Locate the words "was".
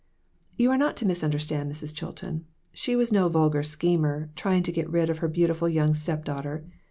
2.95-3.11